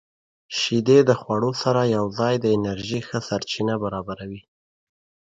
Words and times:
•شیدې 0.57 0.99
د 1.09 1.11
خوړو 1.21 1.51
سره 1.63 1.81
یوځای 1.97 2.33
د 2.39 2.45
انرژۍ 2.57 3.01
ښه 3.07 3.19
سرچینه 3.27 3.75
برابروي. 3.83 4.41